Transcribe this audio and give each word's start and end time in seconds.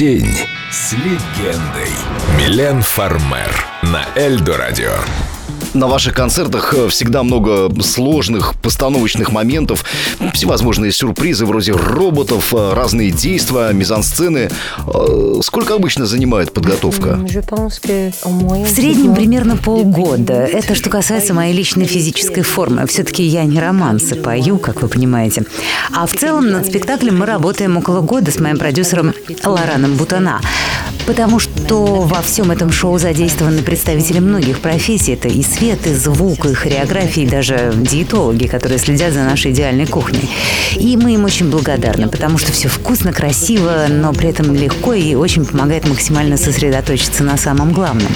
День 0.00 0.34
с 0.70 0.94
легендой. 0.94 1.92
Милен 2.38 2.80
Фармер 2.80 3.66
на 3.82 4.06
Эльдо 4.16 4.56
Радио. 4.56 4.94
На 5.72 5.86
ваших 5.86 6.14
концертах 6.14 6.74
э, 6.74 6.88
всегда 6.88 7.22
много 7.22 7.70
сложных 7.82 8.54
постановочных 8.56 9.30
моментов, 9.30 9.84
всевозможные 10.34 10.90
сюрпризы 10.90 11.46
вроде 11.46 11.72
роботов, 11.72 12.52
э, 12.52 12.72
разные 12.74 13.12
действия, 13.12 13.72
мизансцены. 13.72 14.50
Э, 14.86 15.40
Сколько 15.42 15.74
обычно 15.74 16.06
занимает 16.06 16.52
подготовка? 16.52 17.16
В 17.16 18.68
среднем 18.68 19.14
примерно 19.14 19.56
полгода. 19.56 20.34
Это 20.34 20.74
что 20.74 20.90
касается 20.90 21.34
моей 21.34 21.54
личной 21.54 21.86
физической 21.86 22.42
формы. 22.42 22.86
Все-таки 22.86 23.22
я 23.22 23.44
не 23.44 23.60
романсы 23.60 24.16
пою, 24.16 24.58
как 24.58 24.82
вы 24.82 24.88
понимаете. 24.88 25.44
А 25.94 26.06
в 26.06 26.12
целом 26.12 26.50
над 26.50 26.66
спектаклем 26.66 27.18
мы 27.18 27.26
работаем 27.26 27.76
около 27.76 28.00
года 28.00 28.32
с 28.32 28.40
моим 28.40 28.58
продюсером 28.58 29.14
Лораном 29.44 29.94
Бутана. 29.94 30.40
Потому 31.10 31.40
что 31.40 32.02
во 32.02 32.22
всем 32.22 32.52
этом 32.52 32.70
шоу 32.70 32.96
задействованы 32.96 33.62
представители 33.62 34.20
многих 34.20 34.60
профессий. 34.60 35.14
Это 35.14 35.26
и 35.26 35.42
свет, 35.42 35.84
и 35.88 35.92
звук, 35.92 36.46
и 36.46 36.54
хореография, 36.54 37.24
и 37.24 37.28
даже 37.28 37.72
диетологи, 37.76 38.46
которые 38.46 38.78
следят 38.78 39.12
за 39.12 39.24
нашей 39.24 39.50
идеальной 39.50 39.86
кухней. 39.86 40.30
И 40.76 40.96
мы 40.96 41.14
им 41.14 41.24
очень 41.24 41.50
благодарны, 41.50 42.06
потому 42.06 42.38
что 42.38 42.52
все 42.52 42.68
вкусно, 42.68 43.12
красиво, 43.12 43.86
но 43.88 44.12
при 44.12 44.28
этом 44.28 44.54
легко 44.54 44.94
и 44.94 45.16
очень 45.16 45.44
помогает 45.44 45.88
максимально 45.88 46.36
сосредоточиться 46.36 47.24
на 47.24 47.36
самом 47.36 47.72
главном. 47.72 48.12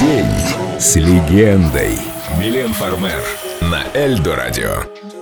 День 0.00 0.78
с 0.78 0.96
легендой. 0.96 1.98
Милен 2.38 2.72
Фармер 2.72 3.22
на 3.60 3.82
Эльдо 3.94 4.36
Радио. 4.36 5.13